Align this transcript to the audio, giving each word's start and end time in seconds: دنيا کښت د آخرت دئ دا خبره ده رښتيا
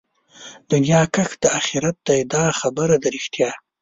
دنيا 0.71 1.01
کښت 1.13 1.37
د 1.43 1.45
آخرت 1.59 1.97
دئ 2.07 2.21
دا 2.33 2.43
خبره 2.59 2.95
ده 3.01 3.07
رښتيا 3.15 3.51